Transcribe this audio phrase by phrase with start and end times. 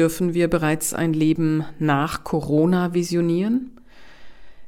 [0.00, 3.72] Dürfen wir bereits ein Leben nach Corona visionieren?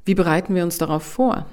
[0.04, 1.46] Wie bereiten wir uns darauf vor?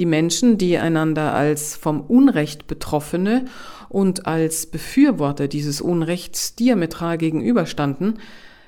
[0.00, 3.44] Die Menschen, die einander als vom Unrecht Betroffene
[3.88, 8.18] und als Befürworter dieses Unrechts diametral gegenüberstanden,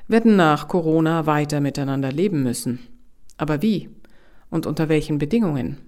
[0.07, 2.79] werden nach Corona weiter miteinander leben müssen.
[3.37, 3.89] Aber wie
[4.49, 5.79] und unter welchen Bedingungen?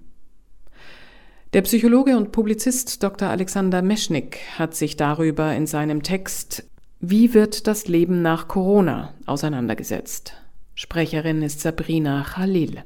[1.53, 3.29] Der Psychologe und Publizist Dr.
[3.29, 6.65] Alexander Meschnik hat sich darüber in seinem Text
[6.99, 10.33] Wie wird das Leben nach Corona auseinandergesetzt.
[10.73, 12.83] Sprecherin ist Sabrina Khalil.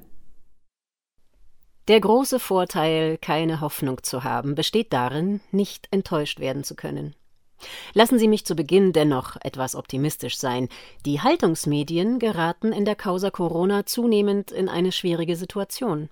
[1.87, 7.15] Der große Vorteil, keine Hoffnung zu haben, besteht darin, nicht enttäuscht werden zu können.
[7.93, 10.67] Lassen Sie mich zu Beginn dennoch etwas optimistisch sein.
[11.05, 16.09] Die Haltungsmedien geraten in der Causa Corona zunehmend in eine schwierige Situation.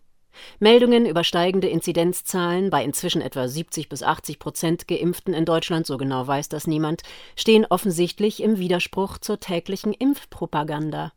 [0.59, 5.97] Meldungen über steigende Inzidenzzahlen bei inzwischen etwa 70 bis 80 Prozent Geimpften in Deutschland, so
[5.97, 7.03] genau weiß das niemand,
[7.35, 11.11] stehen offensichtlich im Widerspruch zur täglichen Impfpropaganda.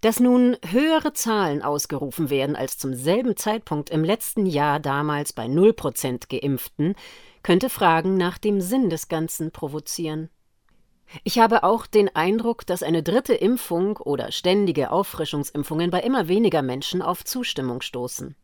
[0.00, 5.46] Dass nun höhere Zahlen ausgerufen werden als zum selben Zeitpunkt im letzten Jahr damals bei
[5.46, 6.94] 0 Prozent Geimpften,
[7.44, 10.28] könnte Fragen nach dem Sinn des Ganzen provozieren.
[11.24, 16.62] Ich habe auch den Eindruck, dass eine dritte Impfung oder ständige Auffrischungsimpfungen bei immer weniger
[16.62, 18.34] Menschen auf Zustimmung stoßen.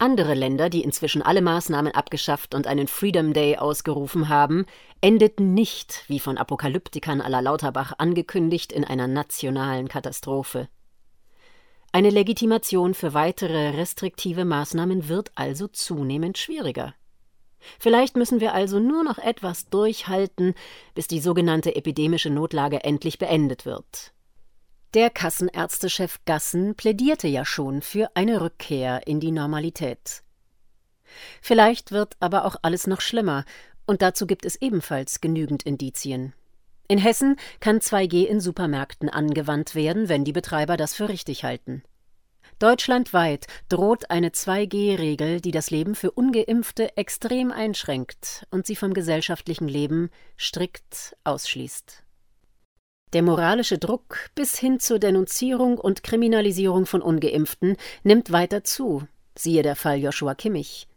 [0.00, 4.64] Andere Länder, die inzwischen alle Maßnahmen abgeschafft und einen Freedom Day ausgerufen haben,
[5.00, 10.68] endeten nicht, wie von Apokalyptikern aller Lauterbach angekündigt, in einer nationalen Katastrophe.
[11.90, 16.94] Eine Legitimation für weitere restriktive Maßnahmen wird also zunehmend schwieriger.
[17.78, 20.54] Vielleicht müssen wir also nur noch etwas durchhalten,
[20.94, 24.12] bis die sogenannte epidemische Notlage endlich beendet wird.
[24.94, 30.22] Der Kassenärztechef Gassen plädierte ja schon für eine Rückkehr in die Normalität.
[31.42, 33.44] Vielleicht wird aber auch alles noch schlimmer,
[33.86, 36.34] und dazu gibt es ebenfalls genügend Indizien.
[36.88, 41.82] In Hessen kann 2G in Supermärkten angewandt werden, wenn die Betreiber das für richtig halten.
[42.58, 49.68] Deutschlandweit droht eine 2G-Regel, die das Leben für ungeimpfte extrem einschränkt und sie vom gesellschaftlichen
[49.68, 52.02] Leben strikt ausschließt.
[53.12, 59.62] Der moralische Druck bis hin zur Denunzierung und Kriminalisierung von ungeimpften nimmt weiter zu, siehe
[59.62, 60.87] der Fall Joshua Kimmich.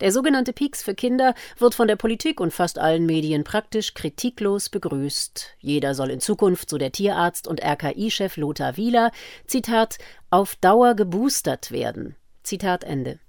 [0.00, 4.68] Der sogenannte Peaks für Kinder wird von der Politik und fast allen Medien praktisch kritiklos
[4.68, 5.56] begrüßt.
[5.58, 9.10] Jeder soll in Zukunft, so der Tierarzt und RKI-Chef Lothar Wieler,
[9.46, 9.96] Zitat,
[10.28, 12.14] auf Dauer geboostert werden.
[12.42, 13.20] Zitat Ende.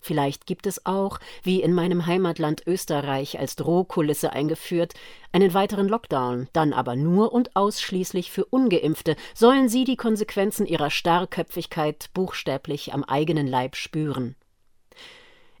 [0.00, 4.94] Vielleicht gibt es auch, wie in meinem Heimatland Österreich als Drohkulisse eingeführt,
[5.32, 10.90] einen weiteren Lockdown, dann aber nur und ausschließlich für ungeimpfte, sollen sie die Konsequenzen ihrer
[10.90, 14.36] Starrköpfigkeit buchstäblich am eigenen Leib spüren.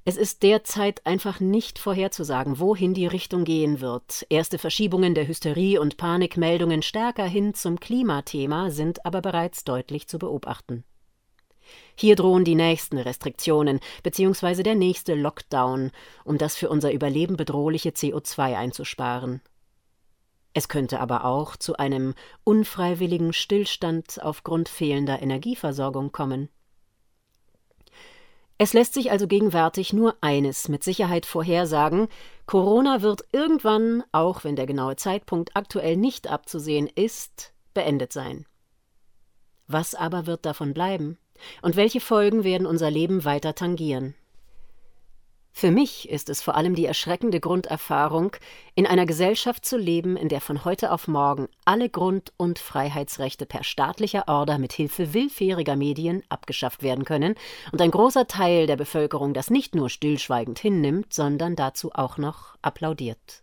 [0.08, 4.24] Es ist derzeit einfach nicht vorherzusagen, wohin die Richtung gehen wird.
[4.28, 10.20] Erste Verschiebungen der Hysterie und Panikmeldungen stärker hin zum Klimathema sind aber bereits deutlich zu
[10.20, 10.84] beobachten.
[11.96, 14.62] Hier drohen die nächsten Restriktionen bzw.
[14.62, 15.90] der nächste Lockdown,
[16.22, 19.40] um das für unser Überleben bedrohliche CO2 einzusparen.
[20.54, 26.48] Es könnte aber auch zu einem unfreiwilligen Stillstand aufgrund fehlender Energieversorgung kommen.
[28.58, 32.08] Es lässt sich also gegenwärtig nur eines mit Sicherheit vorhersagen
[32.46, 38.46] Corona wird irgendwann, auch wenn der genaue Zeitpunkt aktuell nicht abzusehen ist, beendet sein.
[39.66, 41.18] Was aber wird davon bleiben?
[41.60, 44.14] Und welche Folgen werden unser Leben weiter tangieren?
[45.58, 48.36] Für mich ist es vor allem die erschreckende Grunderfahrung,
[48.74, 53.46] in einer Gesellschaft zu leben, in der von heute auf morgen alle Grund- und Freiheitsrechte
[53.46, 57.36] per staatlicher Order mit Hilfe willfähriger Medien abgeschafft werden können
[57.72, 62.58] und ein großer Teil der Bevölkerung das nicht nur stillschweigend hinnimmt, sondern dazu auch noch
[62.60, 63.42] applaudiert.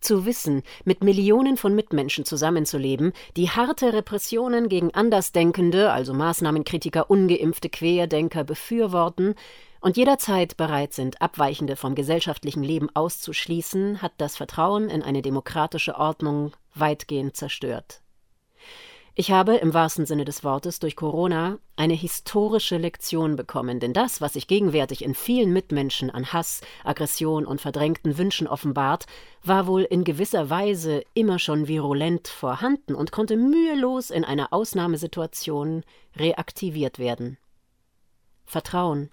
[0.00, 7.68] Zu wissen, mit Millionen von Mitmenschen zusammenzuleben, die harte Repressionen gegen Andersdenkende, also Maßnahmenkritiker, ungeimpfte
[7.68, 9.36] Querdenker befürworten
[9.82, 15.96] und jederzeit bereit sind, Abweichende vom gesellschaftlichen Leben auszuschließen, hat das Vertrauen in eine demokratische
[15.96, 18.00] Ordnung weitgehend zerstört.
[19.14, 24.22] Ich habe im wahrsten Sinne des Wortes durch Corona eine historische Lektion bekommen, denn das,
[24.22, 29.04] was sich gegenwärtig in vielen Mitmenschen an Hass, Aggression und verdrängten Wünschen offenbart,
[29.42, 35.82] war wohl in gewisser Weise immer schon virulent vorhanden und konnte mühelos in einer Ausnahmesituation
[36.16, 37.36] reaktiviert werden.
[38.46, 39.10] Vertrauen,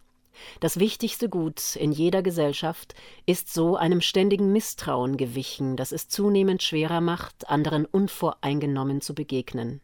[0.60, 2.96] das wichtigste Gut in jeder Gesellschaft
[3.26, 9.82] ist so einem ständigen Misstrauen gewichen, das es zunehmend schwerer macht, anderen unvoreingenommen zu begegnen.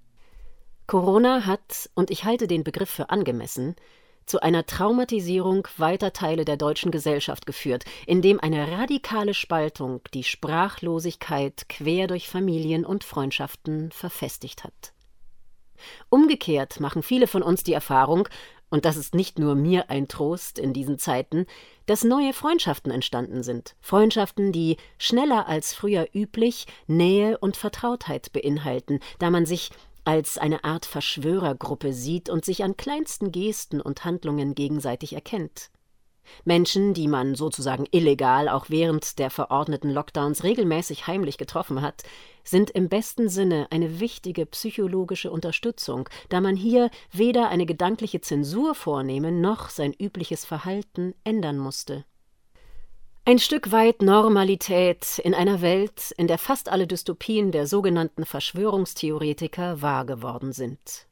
[0.88, 3.76] Corona hat, und ich halte den Begriff für angemessen,
[4.26, 11.70] zu einer Traumatisierung weiter Teile der deutschen Gesellschaft geführt, indem eine radikale Spaltung die Sprachlosigkeit
[11.70, 14.94] quer durch Familien und Freundschaften verfestigt hat.
[16.10, 18.28] Umgekehrt machen viele von uns die Erfahrung,
[18.76, 21.46] und das ist nicht nur mir ein Trost in diesen Zeiten,
[21.86, 23.74] dass neue Freundschaften entstanden sind.
[23.80, 29.72] Freundschaften, die schneller als früher üblich Nähe und Vertrautheit beinhalten, da man sich
[30.04, 35.70] als eine Art Verschwörergruppe sieht und sich an kleinsten Gesten und Handlungen gegenseitig erkennt.
[36.44, 42.04] Menschen, die man sozusagen illegal auch während der verordneten Lockdowns regelmäßig heimlich getroffen hat,
[42.46, 48.76] sind im besten Sinne eine wichtige psychologische Unterstützung, da man hier weder eine gedankliche Zensur
[48.76, 52.06] vornehmen noch sein übliches Verhalten ändern musste.
[53.28, 59.82] Ein Stück weit Normalität in einer Welt, in der fast alle Dystopien der sogenannten Verschwörungstheoretiker
[59.82, 61.08] wahr geworden sind.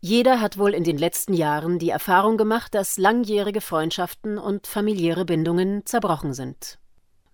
[0.00, 5.24] Jeder hat wohl in den letzten Jahren die Erfahrung gemacht, dass langjährige Freundschaften und familiäre
[5.24, 6.78] Bindungen zerbrochen sind.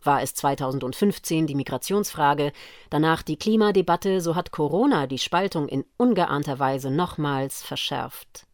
[0.03, 2.53] War es 2015 die Migrationsfrage,
[2.91, 8.47] danach die Klimadebatte, so hat Corona die Spaltung in ungeahnter Weise nochmals verschärft.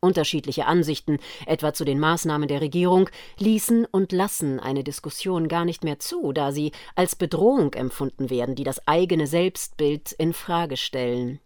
[0.00, 3.08] Unterschiedliche Ansichten, etwa zu den Maßnahmen der Regierung,
[3.38, 8.54] ließen und lassen eine Diskussion gar nicht mehr zu, da sie als Bedrohung empfunden werden,
[8.54, 11.40] die das eigene Selbstbild in Frage stellen.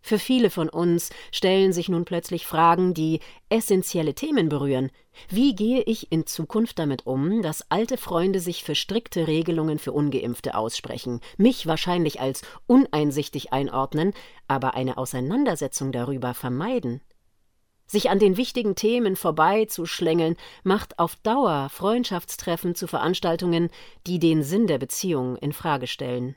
[0.00, 4.90] Für viele von uns stellen sich nun plötzlich Fragen, die essentielle Themen berühren.
[5.28, 9.92] Wie gehe ich in Zukunft damit um, dass alte Freunde sich für strikte Regelungen für
[9.92, 14.12] ungeimpfte aussprechen, mich wahrscheinlich als uneinsichtig einordnen,
[14.46, 17.00] aber eine Auseinandersetzung darüber vermeiden?
[17.86, 23.70] Sich an den wichtigen Themen vorbeizuschlängeln, macht auf Dauer Freundschaftstreffen zu Veranstaltungen,
[24.06, 26.36] die den Sinn der Beziehung in Frage stellen.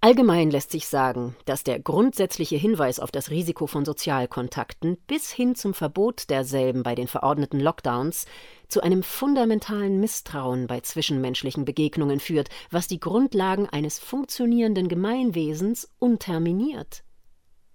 [0.00, 5.56] Allgemein lässt sich sagen, dass der grundsätzliche Hinweis auf das Risiko von Sozialkontakten bis hin
[5.56, 8.26] zum Verbot derselben bei den verordneten Lockdowns
[8.68, 17.02] zu einem fundamentalen Misstrauen bei zwischenmenschlichen Begegnungen führt, was die Grundlagen eines funktionierenden Gemeinwesens unterminiert.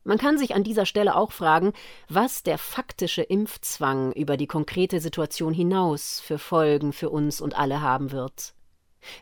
[0.06, 1.74] Man kann sich an dieser Stelle auch fragen,
[2.08, 7.82] was der faktische Impfzwang über die konkrete Situation hinaus für Folgen für uns und alle
[7.82, 8.54] haben wird.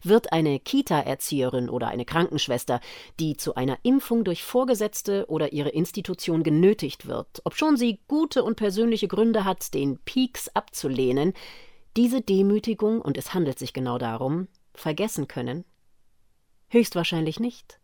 [0.03, 2.79] Wird eine Kita-Erzieherin oder eine Krankenschwester,
[3.19, 8.55] die zu einer Impfung durch Vorgesetzte oder ihre Institution genötigt wird, obschon sie gute und
[8.55, 11.33] persönliche Gründe hat, den Pieks abzulehnen,
[11.97, 15.65] diese Demütigung, und es handelt sich genau darum, vergessen können?
[16.69, 17.80] Höchstwahrscheinlich nicht.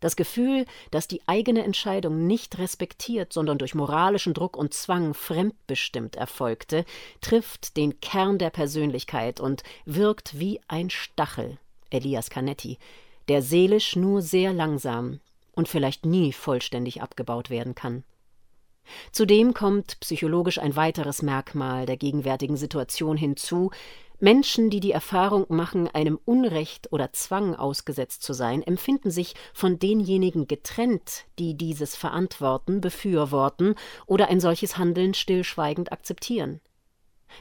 [0.00, 6.16] Das Gefühl, dass die eigene Entscheidung nicht respektiert, sondern durch moralischen Druck und Zwang fremdbestimmt
[6.16, 6.84] erfolgte,
[7.20, 11.58] trifft den Kern der Persönlichkeit und wirkt wie ein Stachel,
[11.90, 12.78] Elias Canetti,
[13.28, 15.20] der seelisch nur sehr langsam
[15.52, 18.02] und vielleicht nie vollständig abgebaut werden kann.
[19.12, 23.70] Zudem kommt psychologisch ein weiteres Merkmal der gegenwärtigen Situation hinzu,
[24.20, 29.78] Menschen, die die Erfahrung machen, einem Unrecht oder Zwang ausgesetzt zu sein, empfinden sich von
[29.78, 33.74] denjenigen getrennt, die dieses verantworten, befürworten
[34.06, 36.60] oder ein solches Handeln stillschweigend akzeptieren.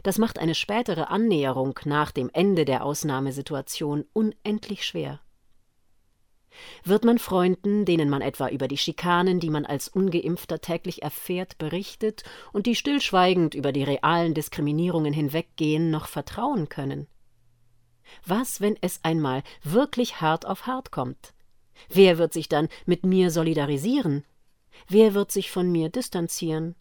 [0.04, 5.20] Das macht eine spätere Annäherung nach dem Ende der Ausnahmesituation unendlich schwer.
[6.84, 11.58] Wird man Freunden, denen man etwa über die Schikanen, die man als ungeimpfter täglich erfährt,
[11.58, 12.24] berichtet
[12.54, 17.08] und die stillschweigend über die realen Diskriminierungen hinweggehen, noch vertrauen können?
[18.26, 21.34] Was, wenn es einmal wirklich hart auf hart kommt?
[21.88, 24.26] Wer wird sich dann mit mir solidarisieren?
[24.88, 26.76] Wer wird sich von mir distanzieren?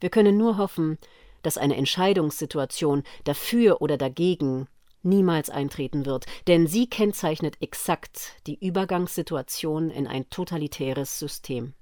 [0.00, 0.98] Wir können nur hoffen,
[1.42, 4.66] dass eine Entscheidungssituation dafür oder dagegen
[5.04, 11.74] niemals eintreten wird, denn sie kennzeichnet exakt die Übergangssituation in ein totalitäres System.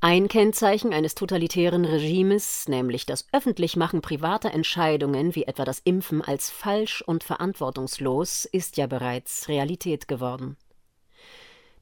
[0.00, 6.50] Ein Kennzeichen eines totalitären Regimes, nämlich das Öffentlichmachen privater Entscheidungen wie etwa das Impfen als
[6.50, 10.56] falsch und verantwortungslos, ist ja bereits Realität geworden.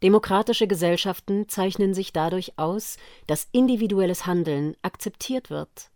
[0.03, 5.91] Demokratische Gesellschaften zeichnen sich dadurch aus, dass individuelles Handeln akzeptiert wird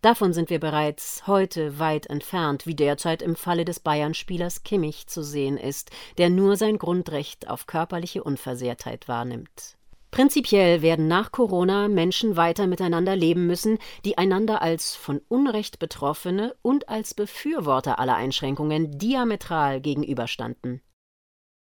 [0.00, 5.24] Davon sind wir bereits heute weit entfernt, wie derzeit im Falle des Bayern-Spielers Kimmich zu
[5.24, 9.76] sehen ist, der nur sein Grundrecht auf körperliche Unversehrtheit wahrnimmt.
[10.12, 16.54] Prinzipiell werden nach Corona Menschen weiter miteinander leben müssen, die einander als von Unrecht Betroffene
[16.62, 20.80] und als Befürworter aller Einschränkungen diametral gegenüberstanden.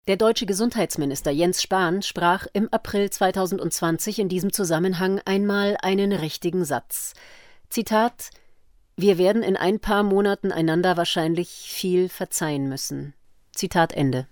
[0.07, 6.65] Der deutsche Gesundheitsminister Jens Spahn sprach im April 2020 in diesem Zusammenhang einmal einen richtigen
[6.65, 7.13] Satz.
[7.73, 8.29] Zitat
[8.97, 13.15] Wir werden in ein paar Monaten einander wahrscheinlich viel verzeihen müssen.
[13.51, 14.27] Zitat Ende.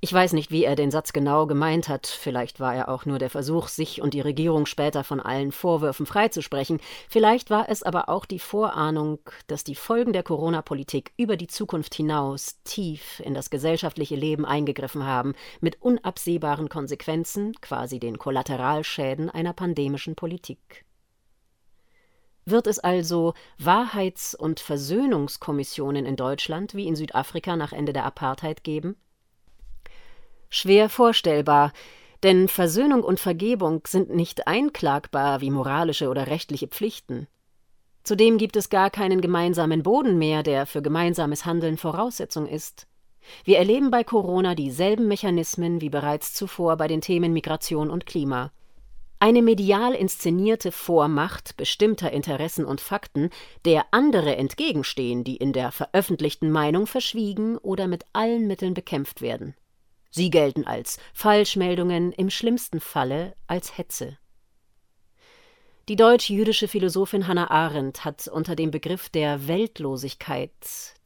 [0.00, 2.08] Ich weiß nicht, wie er den Satz genau gemeint hat.
[2.08, 6.04] Vielleicht war er auch nur der Versuch, sich und die Regierung später von allen Vorwürfen
[6.04, 6.80] freizusprechen.
[7.08, 11.94] Vielleicht war es aber auch die Vorahnung, dass die Folgen der Corona-Politik über die Zukunft
[11.94, 19.52] hinaus tief in das gesellschaftliche Leben eingegriffen haben, mit unabsehbaren Konsequenzen, quasi den Kollateralschäden einer
[19.52, 20.84] pandemischen Politik.
[22.46, 28.64] Wird es also Wahrheits- und Versöhnungskommissionen in Deutschland wie in Südafrika nach Ende der Apartheid
[28.64, 28.96] geben?
[30.50, 31.72] Schwer vorstellbar,
[32.22, 37.26] denn Versöhnung und Vergebung sind nicht einklagbar wie moralische oder rechtliche Pflichten.
[38.02, 42.86] Zudem gibt es gar keinen gemeinsamen Boden mehr, der für gemeinsames Handeln Voraussetzung ist.
[43.44, 48.52] Wir erleben bei Corona dieselben Mechanismen wie bereits zuvor bei den Themen Migration und Klima.
[49.24, 53.30] Eine medial inszenierte Vormacht bestimmter Interessen und Fakten,
[53.64, 59.54] der andere entgegenstehen, die in der veröffentlichten Meinung verschwiegen oder mit allen Mitteln bekämpft werden.
[60.10, 64.18] Sie gelten als Falschmeldungen, im schlimmsten Falle als Hetze.
[65.90, 70.50] Die deutsch-jüdische Philosophin Hannah Arendt hat unter dem Begriff der Weltlosigkeit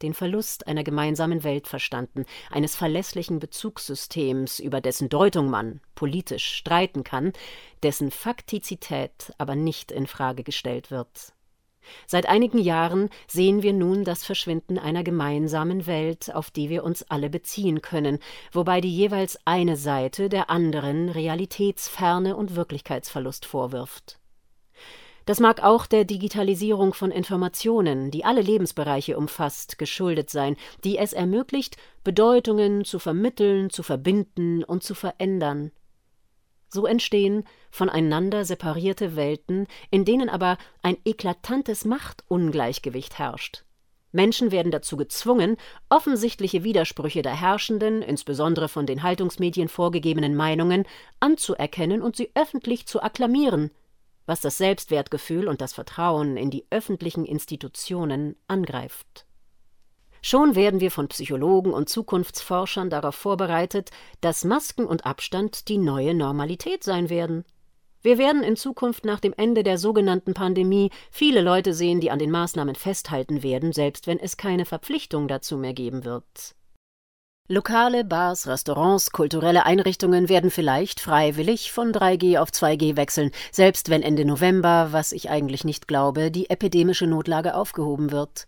[0.01, 7.03] den Verlust einer gemeinsamen Welt verstanden, eines verlässlichen Bezugssystems, über dessen Deutung man politisch streiten
[7.03, 7.33] kann,
[7.83, 11.33] dessen Faktizität aber nicht in Frage gestellt wird.
[12.07, 17.03] Seit einigen Jahren sehen wir nun das Verschwinden einer gemeinsamen Welt, auf die wir uns
[17.09, 18.19] alle beziehen können,
[18.53, 24.18] wobei die jeweils eine Seite der anderen Realitätsferne und Wirklichkeitsverlust vorwirft.
[25.29, 31.13] Das mag auch der Digitalisierung von Informationen, die alle Lebensbereiche umfasst, geschuldet sein, die es
[31.13, 35.69] ermöglicht, Bedeutungen zu vermitteln, zu verbinden und zu verändern.
[36.67, 43.65] So entstehen voneinander separierte Welten, in denen aber ein eklatantes Machtungleichgewicht herrscht.
[44.11, 45.57] Menschen werden dazu gezwungen,
[45.89, 50.87] offensichtliche Widersprüche der herrschenden, insbesondere von den Haltungsmedien vorgegebenen Meinungen
[51.19, 53.69] anzuerkennen und sie öffentlich zu akklamieren,
[54.29, 59.25] was das Selbstwertgefühl und das Vertrauen in die öffentlichen Institutionen angreift.
[60.21, 63.89] Schon werden wir von Psychologen und Zukunftsforschern darauf vorbereitet,
[64.21, 67.43] dass Masken und Abstand die neue Normalität sein werden.
[68.03, 72.19] Wir werden in Zukunft nach dem Ende der sogenannten Pandemie viele Leute sehen, die an
[72.19, 76.55] den Maßnahmen festhalten werden, selbst wenn es keine Verpflichtung dazu mehr geben wird.
[77.51, 84.03] Lokale, Bars, Restaurants, kulturelle Einrichtungen werden vielleicht freiwillig von 3G auf 2G wechseln, selbst wenn
[84.03, 88.45] Ende November, was ich eigentlich nicht glaube, die epidemische Notlage aufgehoben wird.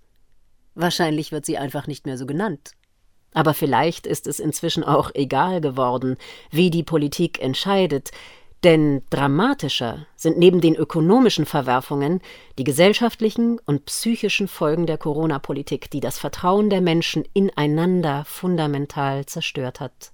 [0.76, 2.74] Wahrscheinlich wird sie einfach nicht mehr so genannt.
[3.34, 6.16] Aber vielleicht ist es inzwischen auch egal geworden,
[6.52, 8.12] wie die Politik entscheidet,
[8.64, 12.22] denn dramatischer sind neben den ökonomischen Verwerfungen
[12.60, 19.80] die gesellschaftlichen und psychischen Folgen der Corona-Politik, die das Vertrauen der Menschen ineinander fundamental zerstört
[19.80, 20.12] hat.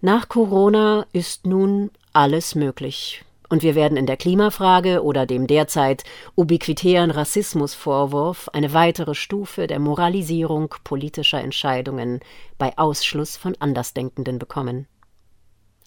[0.00, 3.24] Nach Corona ist nun alles möglich.
[3.48, 6.04] Und wir werden in der Klimafrage oder dem derzeit
[6.36, 12.20] ubiquitären Rassismusvorwurf eine weitere Stufe der Moralisierung politischer Entscheidungen
[12.58, 14.86] bei Ausschluss von Andersdenkenden bekommen.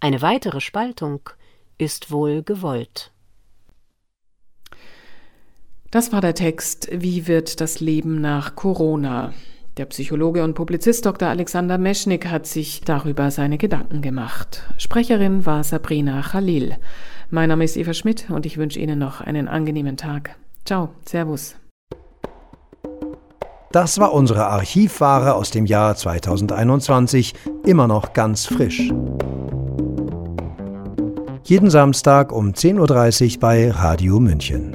[0.03, 1.29] Eine weitere Spaltung
[1.77, 3.11] ist wohl gewollt.
[5.91, 9.31] Das war der Text Wie wird das Leben nach Corona?
[9.77, 11.27] Der Psychologe und Publizist Dr.
[11.29, 14.63] Alexander Meschnik hat sich darüber seine Gedanken gemacht.
[14.77, 16.77] Sprecherin war Sabrina Khalil.
[17.29, 20.35] Mein Name ist Eva Schmidt und ich wünsche Ihnen noch einen angenehmen Tag.
[20.65, 21.55] Ciao, Servus.
[23.71, 28.91] Das war unsere Archivware aus dem Jahr 2021, immer noch ganz frisch.
[31.51, 34.73] Jeden Samstag um 10.30 Uhr bei Radio München.